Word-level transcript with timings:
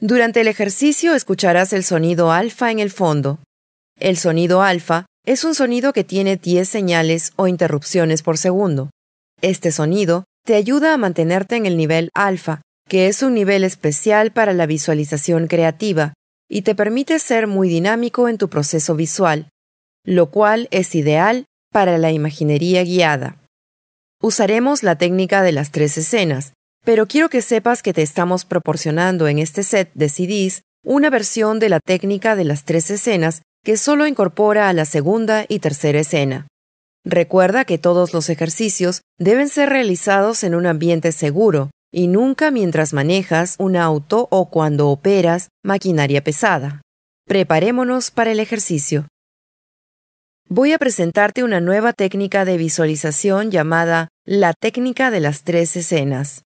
Durante 0.00 0.40
el 0.40 0.48
ejercicio 0.48 1.14
escucharás 1.14 1.74
el 1.74 1.84
sonido 1.84 2.32
alfa 2.32 2.70
en 2.70 2.78
el 2.78 2.90
fondo. 2.90 3.38
El 3.98 4.16
sonido 4.16 4.62
alfa 4.62 5.04
es 5.26 5.44
un 5.44 5.54
sonido 5.54 5.92
que 5.92 6.04
tiene 6.04 6.36
10 6.36 6.66
señales 6.66 7.32
o 7.36 7.46
interrupciones 7.46 8.22
por 8.22 8.38
segundo. 8.38 8.88
Este 9.42 9.72
sonido 9.72 10.24
te 10.46 10.54
ayuda 10.54 10.94
a 10.94 10.96
mantenerte 10.96 11.56
en 11.56 11.66
el 11.66 11.76
nivel 11.76 12.08
alfa, 12.14 12.62
que 12.88 13.08
es 13.08 13.22
un 13.22 13.34
nivel 13.34 13.62
especial 13.62 14.32
para 14.32 14.54
la 14.54 14.64
visualización 14.64 15.48
creativa, 15.48 16.14
y 16.48 16.62
te 16.62 16.74
permite 16.74 17.18
ser 17.18 17.46
muy 17.46 17.68
dinámico 17.68 18.26
en 18.26 18.38
tu 18.38 18.48
proceso 18.48 18.94
visual, 18.94 19.50
lo 20.04 20.30
cual 20.30 20.66
es 20.70 20.94
ideal 20.94 21.44
para 21.70 21.98
la 21.98 22.10
imaginería 22.10 22.82
guiada. 22.84 23.36
Usaremos 24.22 24.82
la 24.82 24.96
técnica 24.96 25.42
de 25.42 25.52
las 25.52 25.70
tres 25.70 25.98
escenas, 25.98 26.54
pero 26.84 27.06
quiero 27.06 27.28
que 27.28 27.42
sepas 27.42 27.82
que 27.82 27.92
te 27.92 28.02
estamos 28.02 28.44
proporcionando 28.44 29.28
en 29.28 29.38
este 29.38 29.62
set 29.62 29.90
de 29.94 30.08
CDs 30.08 30.62
una 30.84 31.10
versión 31.10 31.58
de 31.58 31.68
la 31.68 31.80
técnica 31.80 32.36
de 32.36 32.44
las 32.44 32.64
tres 32.64 32.90
escenas 32.90 33.42
que 33.62 33.76
solo 33.76 34.06
incorpora 34.06 34.68
a 34.68 34.72
la 34.72 34.84
segunda 34.84 35.44
y 35.48 35.58
tercera 35.58 36.00
escena. 36.00 36.46
Recuerda 37.04 37.64
que 37.64 37.78
todos 37.78 38.12
los 38.12 38.28
ejercicios 38.28 39.02
deben 39.18 39.48
ser 39.48 39.68
realizados 39.68 40.44
en 40.44 40.54
un 40.54 40.66
ambiente 40.66 41.12
seguro 41.12 41.70
y 41.92 42.06
nunca 42.06 42.50
mientras 42.50 42.92
manejas 42.92 43.56
un 43.58 43.76
auto 43.76 44.28
o 44.30 44.50
cuando 44.50 44.88
operas 44.88 45.48
maquinaria 45.64 46.22
pesada. 46.22 46.82
Preparémonos 47.26 48.10
para 48.10 48.32
el 48.32 48.40
ejercicio. 48.40 49.06
Voy 50.48 50.72
a 50.72 50.78
presentarte 50.78 51.44
una 51.44 51.60
nueva 51.60 51.92
técnica 51.92 52.44
de 52.44 52.56
visualización 52.56 53.50
llamada 53.50 54.08
la 54.24 54.52
técnica 54.52 55.10
de 55.10 55.20
las 55.20 55.42
tres 55.42 55.76
escenas. 55.76 56.42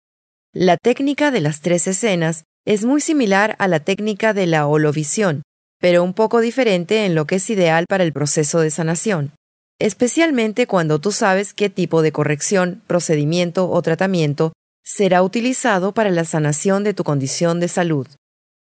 La 0.56 0.76
técnica 0.76 1.32
de 1.32 1.40
las 1.40 1.62
tres 1.62 1.88
escenas 1.88 2.44
es 2.64 2.84
muy 2.84 3.00
similar 3.00 3.56
a 3.58 3.66
la 3.66 3.80
técnica 3.80 4.32
de 4.32 4.46
la 4.46 4.68
holovisión, 4.68 5.42
pero 5.80 6.04
un 6.04 6.14
poco 6.14 6.40
diferente 6.40 7.06
en 7.06 7.16
lo 7.16 7.26
que 7.26 7.36
es 7.36 7.50
ideal 7.50 7.86
para 7.88 8.04
el 8.04 8.12
proceso 8.12 8.60
de 8.60 8.70
sanación, 8.70 9.32
especialmente 9.80 10.68
cuando 10.68 11.00
tú 11.00 11.10
sabes 11.10 11.54
qué 11.54 11.70
tipo 11.70 12.02
de 12.02 12.12
corrección, 12.12 12.82
procedimiento 12.86 13.68
o 13.68 13.82
tratamiento 13.82 14.52
será 14.84 15.24
utilizado 15.24 15.90
para 15.90 16.10
la 16.10 16.24
sanación 16.24 16.84
de 16.84 16.94
tu 16.94 17.02
condición 17.02 17.58
de 17.58 17.66
salud. 17.66 18.06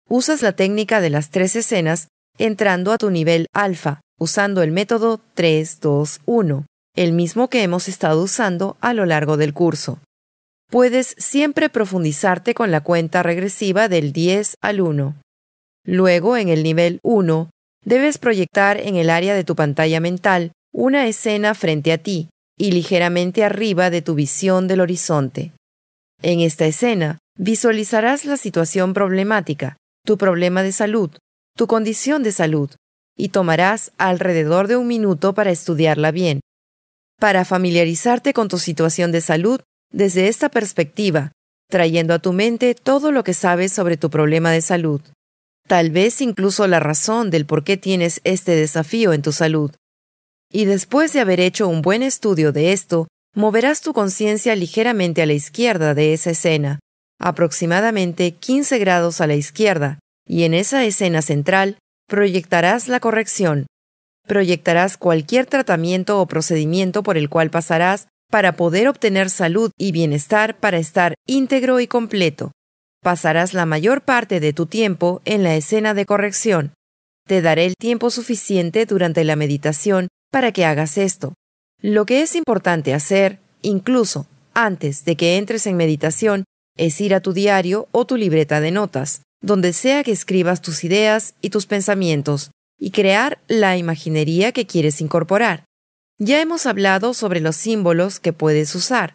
Usas 0.09 0.43
la 0.43 0.53
técnica 0.53 1.01
de 1.01 1.11
las 1.11 1.31
tres 1.31 1.57
escenas 1.57 2.07
entrando 2.39 2.93
a 2.93 2.99
tu 2.99 3.11
nivel 3.11 3.49
alfa, 3.53 4.01
usando 4.17 4.63
el 4.63 4.71
método 4.71 5.21
3-2-1, 5.37 6.67
el 6.95 7.13
mismo 7.15 7.51
que 7.51 7.65
hemos 7.65 7.89
estado 7.89 8.23
usando 8.23 8.77
a 8.81 8.95
lo 8.95 9.07
largo 9.07 9.37
del 9.37 9.53
curso 9.53 9.99
puedes 10.71 11.15
siempre 11.19 11.69
profundizarte 11.69 12.55
con 12.55 12.71
la 12.71 12.81
cuenta 12.81 13.23
regresiva 13.23 13.89
del 13.89 14.13
10 14.13 14.57
al 14.61 14.81
1. 14.81 15.15
Luego, 15.87 16.37
en 16.37 16.49
el 16.49 16.63
nivel 16.63 16.99
1, 17.03 17.51
debes 17.85 18.19
proyectar 18.19 18.79
en 18.79 18.97
el 18.97 19.11
área 19.11 19.35
de 19.35 19.45
tu 19.45 19.55
pantalla 19.55 20.01
mental 20.01 20.53
una 20.73 21.07
escena 21.07 21.55
frente 21.55 21.93
a 21.93 21.99
ti 21.99 22.29
y 22.59 22.73
ligeramente 22.73 23.45
arriba 23.45 23.91
de 23.91 24.03
tu 24.03 24.15
visión 24.15 24.67
del 24.69 24.81
horizonte. 24.81 25.53
En 26.23 26.41
esta 26.41 26.67
escena, 26.67 27.19
visualizarás 27.39 28.25
la 28.25 28.37
situación 28.37 28.95
problemática, 28.95 29.77
tu 30.05 30.17
problema 30.17 30.63
de 30.63 30.73
salud, 30.73 31.11
tu 31.57 31.67
condición 31.67 32.23
de 32.23 32.33
salud, 32.33 32.71
y 33.17 33.29
tomarás 33.29 33.93
alrededor 33.99 34.69
de 34.69 34.77
un 34.77 34.87
minuto 34.87 35.35
para 35.35 35.51
estudiarla 35.51 36.11
bien. 36.11 36.41
Para 37.21 37.45
familiarizarte 37.45 38.33
con 38.33 38.49
tu 38.49 38.59
situación 38.59 39.13
de 39.13 39.21
salud, 39.21 39.61
desde 39.95 40.27
esta 40.27 40.49
perspectiva, 40.49 41.31
trayendo 41.71 42.15
a 42.15 42.19
tu 42.19 42.33
mente 42.33 42.75
todo 42.75 43.13
lo 43.13 43.23
que 43.23 43.33
sabes 43.33 43.73
sobre 43.73 43.97
tu 43.97 44.11
problema 44.11 44.51
de 44.51 44.61
salud. 44.61 45.01
Tal 45.69 45.91
vez 45.91 46.21
incluso 46.21 46.67
la 46.67 46.81
razón 46.81 47.31
del 47.31 47.47
por 47.47 47.63
qué 47.63 47.77
tienes 47.77 48.21
este 48.25 48.57
desafío 48.57 49.13
en 49.13 49.23
tu 49.23 49.31
salud. 49.31 49.71
Y 50.51 50.65
después 50.65 51.13
de 51.13 51.21
haber 51.21 51.39
hecho 51.39 51.69
un 51.69 51.81
buen 51.81 52.03
estudio 52.03 52.51
de 52.51 52.73
esto, 52.73 53.07
moverás 53.37 53.83
tu 53.83 53.93
conciencia 53.93 54.57
ligeramente 54.57 55.23
a 55.23 55.27
la 55.27 55.33
izquierda 55.33 55.95
de 55.95 56.13
esa 56.13 56.31
escena, 56.31 56.81
aproximadamente 57.21 58.33
15 58.33 58.79
grados 58.79 59.21
a 59.21 59.29
la 59.29 59.37
izquierda, 59.37 60.01
y 60.27 60.43
en 60.43 60.55
esa 60.55 60.85
escena 60.85 61.23
central 61.23 61.79
proyectarás 62.09 62.89
la 62.89 62.99
corrección. 62.99 63.67
Proyectarás 64.27 64.97
cualquier 64.97 65.47
tratamiento 65.47 66.21
o 66.21 66.27
procedimiento 66.27 67.05
por 67.05 67.17
el 67.17 67.29
cual 67.29 67.51
pasarás 67.51 68.09
para 68.31 68.57
poder 68.57 68.89
obtener 68.89 69.31
salud 69.31 69.71
y 69.79 69.93
bienestar 69.93 70.59
para 70.59 70.79
estar 70.79 71.15
íntegro 71.27 71.81
y 71.81 71.87
completo. 71.87 72.53
Pasarás 73.03 73.55
la 73.55 73.67
mayor 73.67 74.03
parte 74.03 74.41
de 74.41 74.53
tu 74.53 74.67
tiempo 74.67 75.21
en 75.25 75.43
la 75.43 75.55
escena 75.55 75.95
de 75.95 76.07
corrección. 76.07 76.73
Te 77.27 77.43
daré 77.43 77.67
el 77.67 77.75
tiempo 77.77 78.11
suficiente 78.11 78.87
durante 78.87 79.25
la 79.25 79.37
meditación 79.37 80.09
para 80.31 80.53
que 80.53 80.65
hagas 80.65 80.99
esto. 80.99 81.35
Lo 81.81 82.07
que 82.07 82.23
es 82.23 82.35
importante 82.35 82.95
hacer, 82.95 83.41
incluso 83.63 84.27
antes 84.55 85.05
de 85.05 85.17
que 85.17 85.37
entres 85.37 85.67
en 85.67 85.77
meditación, 85.77 86.45
es 86.77 87.01
ir 87.01 87.15
a 87.15 87.21
tu 87.21 87.33
diario 87.33 87.89
o 87.93 88.07
tu 88.07 88.17
libreta 88.17 88.61
de 88.61 88.71
notas, 88.71 89.23
donde 89.43 89.73
sea 89.73 90.03
que 90.03 90.13
escribas 90.13 90.63
tus 90.63 90.85
ideas 90.85 91.35
y 91.41 91.51
tus 91.51 91.67
pensamientos, 91.67 92.51
y 92.79 92.91
crear 92.91 93.39
la 93.49 93.77
imaginería 93.77 94.53
que 94.53 94.67
quieres 94.67 95.01
incorporar. 95.01 95.65
Ya 96.27 96.41
hemos 96.41 96.65
hablado 96.65 97.13
sobre 97.13 97.41
los 97.41 97.55
símbolos 97.55 98.19
que 98.19 98.33
puedes 98.33 98.75
usar. 98.75 99.15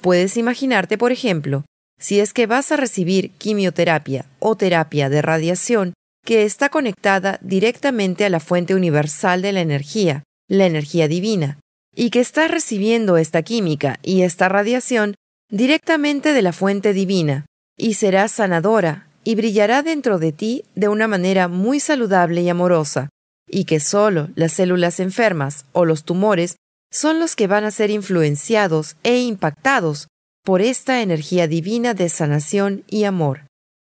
Puedes 0.00 0.38
imaginarte, 0.38 0.96
por 0.96 1.12
ejemplo, 1.12 1.66
si 2.00 2.20
es 2.20 2.32
que 2.32 2.46
vas 2.46 2.72
a 2.72 2.76
recibir 2.76 3.32
quimioterapia 3.32 4.24
o 4.38 4.56
terapia 4.56 5.10
de 5.10 5.20
radiación 5.20 5.92
que 6.24 6.44
está 6.44 6.70
conectada 6.70 7.38
directamente 7.42 8.24
a 8.24 8.30
la 8.30 8.40
fuente 8.40 8.74
universal 8.74 9.42
de 9.42 9.52
la 9.52 9.60
energía, 9.60 10.22
la 10.48 10.64
energía 10.64 11.06
divina, 11.06 11.58
y 11.94 12.08
que 12.08 12.20
estás 12.20 12.50
recibiendo 12.50 13.18
esta 13.18 13.42
química 13.42 13.98
y 14.02 14.22
esta 14.22 14.48
radiación 14.48 15.14
directamente 15.50 16.32
de 16.32 16.40
la 16.40 16.54
fuente 16.54 16.94
divina, 16.94 17.44
y 17.76 17.92
será 17.92 18.26
sanadora 18.28 19.06
y 19.22 19.34
brillará 19.34 19.82
dentro 19.82 20.18
de 20.18 20.32
ti 20.32 20.64
de 20.76 20.88
una 20.88 21.08
manera 21.08 21.48
muy 21.48 21.78
saludable 21.78 22.40
y 22.40 22.48
amorosa, 22.48 23.10
y 23.52 23.66
que 23.66 23.78
solo 23.78 24.30
las 24.34 24.54
células 24.54 24.98
enfermas 24.98 25.66
o 25.72 25.84
los 25.84 26.04
tumores 26.04 26.56
son 26.90 27.20
los 27.20 27.36
que 27.36 27.46
van 27.46 27.64
a 27.64 27.70
ser 27.70 27.90
influenciados 27.90 28.96
e 29.04 29.20
impactados 29.20 30.08
por 30.42 30.62
esta 30.62 31.02
energía 31.02 31.46
divina 31.46 31.94
de 31.94 32.08
sanación 32.08 32.82
y 32.88 33.04
amor. 33.04 33.46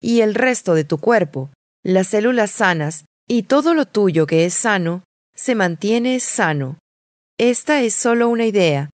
Y 0.00 0.20
el 0.20 0.34
resto 0.34 0.74
de 0.74 0.84
tu 0.84 0.98
cuerpo, 0.98 1.50
las 1.82 2.08
células 2.08 2.50
sanas 2.50 3.06
y 3.26 3.44
todo 3.44 3.74
lo 3.74 3.86
tuyo 3.86 4.26
que 4.26 4.44
es 4.44 4.54
sano, 4.54 5.02
se 5.34 5.54
mantiene 5.54 6.20
sano. 6.20 6.78
Esta 7.38 7.82
es 7.82 7.94
solo 7.94 8.28
una 8.28 8.44
idea. 8.44 8.90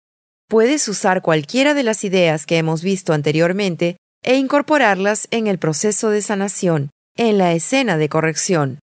Puedes 0.48 0.88
usar 0.88 1.22
cualquiera 1.22 1.74
de 1.74 1.84
las 1.84 2.04
ideas 2.04 2.46
que 2.46 2.58
hemos 2.58 2.84
visto 2.84 3.14
anteriormente 3.14 3.98
e 4.24 4.36
incorporarlas 4.36 5.28
en 5.32 5.48
el 5.48 5.58
proceso 5.58 6.10
de 6.10 6.22
sanación, 6.22 6.92
en 7.18 7.38
la 7.38 7.54
escena 7.54 7.98
de 7.98 8.10
corrección. 8.10 8.80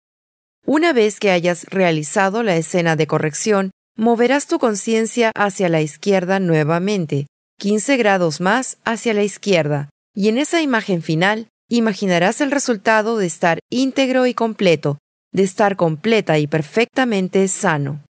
Una 0.66 0.94
vez 0.94 1.20
que 1.20 1.30
hayas 1.30 1.64
realizado 1.64 2.42
la 2.42 2.56
escena 2.56 2.96
de 2.96 3.06
corrección, 3.06 3.70
moverás 3.98 4.46
tu 4.46 4.58
conciencia 4.58 5.30
hacia 5.34 5.68
la 5.68 5.82
izquierda 5.82 6.40
nuevamente, 6.40 7.26
15 7.58 7.98
grados 7.98 8.40
más 8.40 8.78
hacia 8.82 9.12
la 9.12 9.22
izquierda, 9.22 9.90
y 10.14 10.28
en 10.28 10.38
esa 10.38 10.62
imagen 10.62 11.02
final 11.02 11.48
imaginarás 11.68 12.40
el 12.40 12.50
resultado 12.50 13.18
de 13.18 13.26
estar 13.26 13.58
íntegro 13.70 14.26
y 14.26 14.32
completo, 14.32 14.98
de 15.32 15.42
estar 15.42 15.76
completa 15.76 16.38
y 16.38 16.46
perfectamente 16.46 17.46
sano. 17.48 18.02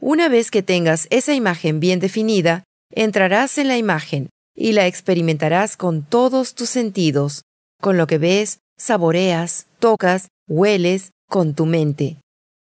Una 0.00 0.28
vez 0.28 0.50
que 0.50 0.64
tengas 0.64 1.06
esa 1.10 1.32
imagen 1.32 1.78
bien 1.78 2.00
definida, 2.00 2.64
entrarás 2.90 3.56
en 3.56 3.68
la 3.68 3.78
imagen 3.78 4.30
y 4.56 4.72
la 4.72 4.88
experimentarás 4.88 5.76
con 5.76 6.02
todos 6.02 6.56
tus 6.56 6.70
sentidos, 6.70 7.42
con 7.80 7.96
lo 7.96 8.08
que 8.08 8.18
ves, 8.18 8.58
saboreas, 8.76 9.68
tocas, 9.78 10.28
hueles, 10.48 11.12
con 11.34 11.54
tu 11.54 11.66
mente. 11.66 12.20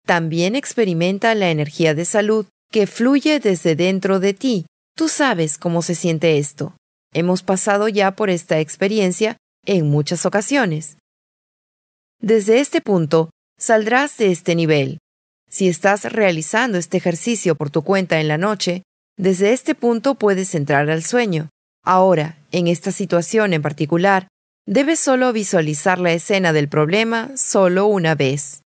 También 0.05 0.53
experimenta 0.53 1.33
la 1.33 1.49
energía 1.49 1.95
de 1.95 2.03
salud 2.03 2.45
que 2.69 2.87
fluye 2.87 3.39
desde 3.39 3.77
dentro 3.77 4.19
de 4.19 4.33
ti. 4.33 4.65
Tú 4.97 5.07
sabes 5.07 5.57
cómo 5.57 5.81
se 5.81 5.95
siente 5.95 6.39
esto. 6.39 6.75
Hemos 7.13 7.41
pasado 7.41 7.87
ya 7.87 8.17
por 8.17 8.29
esta 8.29 8.59
experiencia 8.59 9.37
en 9.65 9.89
muchas 9.89 10.25
ocasiones. 10.25 10.97
Desde 12.21 12.59
este 12.59 12.81
punto, 12.81 13.29
saldrás 13.57 14.17
de 14.17 14.29
este 14.29 14.55
nivel. 14.55 14.97
Si 15.49 15.69
estás 15.69 16.03
realizando 16.11 16.77
este 16.77 16.97
ejercicio 16.97 17.55
por 17.55 17.69
tu 17.69 17.83
cuenta 17.83 18.19
en 18.19 18.27
la 18.27 18.37
noche, 18.37 18.83
desde 19.15 19.53
este 19.53 19.73
punto 19.73 20.15
puedes 20.15 20.53
entrar 20.53 20.89
al 20.89 21.03
sueño. 21.03 21.47
Ahora, 21.85 22.37
en 22.51 22.67
esta 22.67 22.91
situación 22.91 23.53
en 23.53 23.61
particular, 23.61 24.27
Debes 24.71 24.99
solo 24.99 25.33
visualizar 25.33 25.97
la 25.97 26.13
escena 26.13 26.53
del 26.53 26.69
problema 26.69 27.31
solo 27.35 27.87
una 27.87 28.13
vez. 28.13 28.61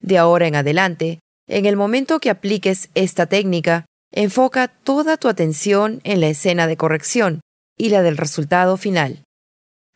De 0.00 0.16
ahora 0.16 0.46
en 0.46 0.54
adelante, 0.54 1.18
en 1.48 1.66
el 1.66 1.74
momento 1.74 2.20
que 2.20 2.30
apliques 2.30 2.88
esta 2.94 3.26
técnica, 3.26 3.84
enfoca 4.12 4.68
toda 4.68 5.16
tu 5.16 5.26
atención 5.26 6.02
en 6.04 6.20
la 6.20 6.28
escena 6.28 6.68
de 6.68 6.76
corrección 6.76 7.40
y 7.76 7.88
la 7.88 8.02
del 8.02 8.16
resultado 8.16 8.76
final. 8.76 9.24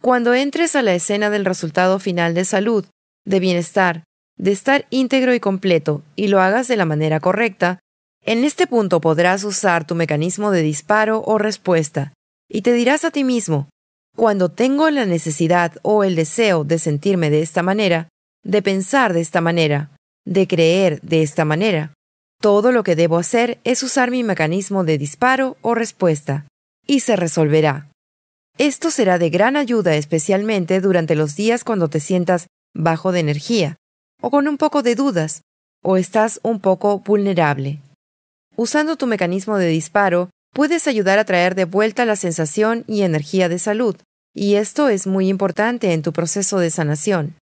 Cuando 0.03 0.35
entres 0.35 0.75
a 0.75 0.83
la 0.83 0.93
escena 0.93 1.31
del 1.31 1.45
resultado 1.45 2.01
final 2.01 2.35
de 2.35 2.45
salud, 2.45 2.85
de 3.25 3.39
bienestar, 3.39 4.03
de 4.37 4.51
estar 4.51 4.89
íntegro 4.91 5.35
y 5.35 5.39
completo, 5.39 6.03
y 6.17 6.27
lo 6.27 6.41
hagas 6.41 6.67
de 6.67 6.77
la 6.77 6.85
manera 6.85 7.21
correcta, 7.21 7.79
en 8.25 8.43
este 8.43 8.67
punto 8.67 9.01
podrás 9.01 9.45
usar 9.45 9.87
tu 9.87 9.95
mecanismo 9.95 10.51
de 10.51 10.63
disparo 10.63 11.23
o 11.25 11.39
respuesta, 11.39 12.13
y 12.49 12.63
te 12.63 12.73
dirás 12.73 13.05
a 13.05 13.13
ti 13.13 13.23
mismo, 13.23 13.69
cuando 14.17 14.49
tengo 14.49 14.89
la 14.91 15.07
necesidad 15.07 15.73
o 15.83 16.05
el 16.05 16.15
deseo 16.15 16.65
de 16.65 16.79
sentirme 16.79 17.31
de 17.31 17.43
esta 17.43 17.63
manera, 17.63 18.09
de 18.45 18.63
pensar 18.63 19.13
de 19.13 19.21
esta 19.21 19.41
manera, 19.41 19.91
de 20.25 20.47
creer 20.47 21.01
de 21.03 21.23
esta 21.23 21.45
manera, 21.45 21.93
todo 22.41 22.73
lo 22.73 22.83
que 22.85 22.97
debo 22.97 23.19
hacer 23.19 23.59
es 23.65 23.83
usar 23.83 24.11
mi 24.11 24.23
mecanismo 24.23 24.85
de 24.85 24.99
disparo 24.99 25.57
o 25.63 25.75
respuesta, 25.75 26.47
y 26.87 27.01
se 27.01 27.17
resolverá. 27.17 27.89
Esto 28.59 28.91
será 28.91 29.19
de 29.19 29.31
gran 29.31 29.57
ayuda 29.57 29.97
especialmente 29.97 30.81
durante 30.81 31.17
los 31.17 31.35
días 31.35 31.65
cuando 31.65 31.89
te 31.89 32.01
sientas 32.01 32.47
bajo 32.75 33.13
de 33.13 33.21
energía, 33.21 33.77
o 34.21 34.31
con 34.31 34.47
un 34.47 34.59
poco 34.59 34.83
de 34.83 34.95
dudas, 34.95 35.43
o 35.83 35.97
estás 35.97 36.39
un 36.43 36.61
poco 36.61 37.01
vulnerable. 37.01 37.81
Usando 38.57 38.97
tu 38.97 39.07
mecanismo 39.07 39.59
de 39.59 39.67
disparo, 39.67 40.31
puedes 40.55 40.89
ayudar 40.89 41.19
a 41.19 41.25
traer 41.25 41.55
de 41.55 41.67
vuelta 41.67 42.07
la 42.07 42.17
sensación 42.17 42.85
y 42.87 43.03
energía 43.03 43.51
de 43.51 43.59
salud, 43.59 43.97
y 44.33 44.55
esto 44.55 44.89
es 44.89 45.07
muy 45.07 45.29
importante 45.29 45.93
en 45.93 46.01
tu 46.01 46.13
proceso 46.13 46.59
de 46.59 46.71
sanación. 46.71 47.35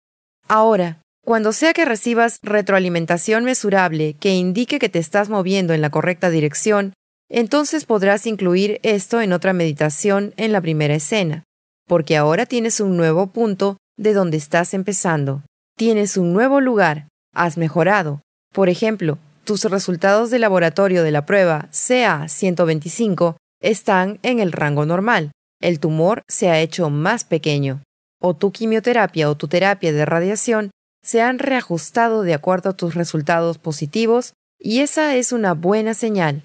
Ahora, 0.49 1.03
cuando 1.23 1.53
sea 1.53 1.75
que 1.75 1.85
recibas 1.85 2.39
retroalimentación 2.43 3.45
mesurable 3.45 4.15
que 4.15 4.35
indique 4.35 4.79
que 4.79 4.89
te 4.89 5.01
estás 5.01 5.29
moviendo 5.29 5.75
en 5.75 5.83
la 5.83 5.91
correcta 5.91 6.31
dirección, 6.31 6.95
entonces 7.29 7.85
podrás 7.85 8.27
incluir 8.27 8.81
esto 8.83 9.21
en 9.21 9.33
otra 9.33 9.53
meditación 9.53 10.33
en 10.37 10.53
la 10.53 10.61
primera 10.61 10.95
escena, 10.95 11.45
porque 11.87 12.17
ahora 12.17 12.47
tienes 12.47 12.81
un 12.81 12.97
nuevo 12.97 13.27
punto 13.27 13.77
de 13.97 14.15
donde 14.15 14.37
estás 14.37 14.73
empezando. 14.73 15.43
Tienes 15.77 16.17
un 16.17 16.33
nuevo 16.33 16.61
lugar, 16.61 17.09
has 17.35 17.57
mejorado. 17.57 18.23
Por 18.53 18.69
ejemplo, 18.69 19.19
tus 19.45 19.65
resultados 19.65 20.31
de 20.31 20.39
laboratorio 20.39 21.03
de 21.03 21.11
la 21.11 21.27
prueba 21.27 21.69
CA125 21.73 23.37
están 23.61 24.19
en 24.23 24.41
el 24.41 24.53
rango 24.53 24.87
normal. 24.87 25.33
El 25.61 25.81
tumor 25.81 26.23
se 26.29 26.51
ha 26.51 26.61
hecho 26.61 26.91
más 26.91 27.25
pequeño. 27.25 27.83
O 28.21 28.35
tu 28.35 28.53
quimioterapia 28.53 29.31
o 29.31 29.35
tu 29.35 29.49
terapia 29.49 29.93
de 29.93 30.05
radiación 30.05 30.71
se 31.03 31.23
han 31.23 31.39
reajustado 31.39 32.23
de 32.23 32.35
acuerdo 32.35 32.71
a 32.71 32.77
tus 32.77 32.95
resultados 32.95 33.59
positivos 33.59 34.35
y 34.59 34.81
esa 34.81 35.17
es 35.17 35.33
una 35.33 35.55
buena 35.55 35.95
señal. 35.95 36.45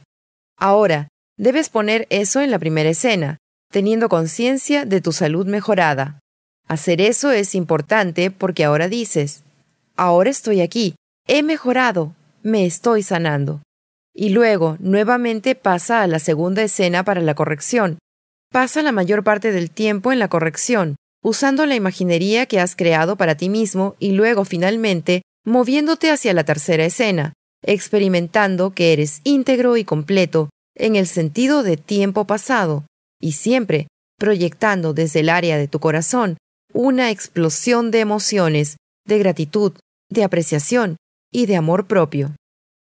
Ahora, 0.58 1.10
debes 1.38 1.70
poner 1.70 2.08
eso 2.10 2.40
en 2.40 2.52
la 2.52 2.60
primera 2.60 2.90
escena, 2.90 3.38
teniendo 3.72 4.08
conciencia 4.08 4.86
de 4.86 5.02
tu 5.02 5.12
salud 5.12 5.46
mejorada. 5.46 6.20
Hacer 6.68 7.02
eso 7.02 7.32
es 7.32 7.56
importante 7.56 8.32
porque 8.32 8.64
ahora 8.64 8.88
dices, 8.88 9.44
ahora 9.98 10.30
estoy 10.30 10.62
aquí, 10.62 10.96
he 11.28 11.44
mejorado, 11.44 12.16
me 12.46 12.68
estoy 12.68 13.02
sanando. 13.02 13.64
Y 14.14 14.30
luego, 14.30 14.78
nuevamente 14.80 15.56
pasa 15.56 16.04
a 16.04 16.08
la 16.08 16.20
segunda 16.20 16.62
escena 16.62 17.04
para 17.04 17.20
la 17.20 17.34
corrección. 17.34 17.98
Pasa 18.52 18.84
la 18.84 18.92
mayor 18.92 19.24
parte 19.24 19.52
del 19.52 19.72
tiempo 19.72 20.14
en 20.14 20.20
la 20.20 20.28
corrección, 20.28 20.96
usando 21.24 21.66
la 21.66 21.76
imaginería 21.76 22.46
que 22.46 22.60
has 22.60 22.76
creado 22.76 23.16
para 23.16 23.36
ti 23.36 23.50
mismo 23.50 23.96
y 23.98 24.12
luego 24.12 24.46
finalmente 24.46 25.24
moviéndote 25.44 26.12
hacia 26.12 26.34
la 26.34 26.44
tercera 26.44 26.86
escena, 26.86 27.34
experimentando 27.64 28.74
que 28.74 28.94
eres 28.94 29.22
íntegro 29.24 29.76
y 29.76 29.84
completo 29.84 30.50
en 30.76 30.96
el 30.96 31.08
sentido 31.08 31.64
de 31.64 31.78
tiempo 31.78 32.26
pasado, 32.26 32.86
y 33.20 33.32
siempre 33.32 33.88
proyectando 34.20 34.94
desde 34.94 35.22
el 35.22 35.30
área 35.30 35.58
de 35.58 35.68
tu 35.68 35.80
corazón 35.80 36.38
una 36.74 37.10
explosión 37.10 37.90
de 37.90 38.02
emociones, 38.02 38.78
de 39.08 39.18
gratitud, 39.18 39.74
de 40.10 40.24
apreciación 40.24 40.98
y 41.31 41.45
de 41.45 41.56
amor 41.56 41.88
propio. 41.88 42.36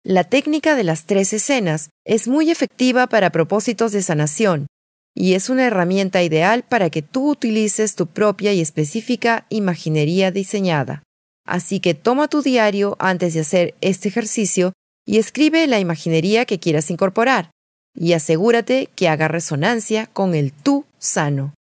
La 0.04 0.24
técnica 0.24 0.76
de 0.76 0.84
las 0.84 1.06
tres 1.06 1.32
escenas 1.34 1.90
es 2.06 2.28
muy 2.28 2.50
efectiva 2.50 3.08
para 3.08 3.30
propósitos 3.30 3.92
de 3.92 4.02
sanación 4.02 4.68
y 5.16 5.34
es 5.34 5.50
una 5.50 5.66
herramienta 5.66 6.24
ideal 6.24 6.64
para 6.64 6.90
que 6.90 7.02
tú 7.02 7.30
utilices 7.30 7.96
tu 7.96 8.08
propia 8.08 8.54
y 8.54 8.62
específica 8.62 9.46
imaginería 9.50 10.32
diseñada. 10.32 11.04
Así 11.46 11.80
que 11.80 11.94
toma 11.94 12.28
tu 12.28 12.42
diario 12.42 12.96
antes 13.00 13.34
de 13.34 13.42
hacer 13.42 13.76
este 13.82 14.08
ejercicio 14.08 14.74
y 15.06 15.18
escribe 15.18 15.68
la 15.68 15.80
imaginería 15.80 16.46
que 16.46 16.60
quieras 16.60 16.92
incorporar, 16.92 17.52
y 17.94 18.14
asegúrate 18.14 18.90
que 18.96 19.10
haga 19.10 19.28
resonancia 19.28 20.08
con 20.08 20.36
el 20.36 20.54
tú 20.54 20.86
sano. 21.00 21.54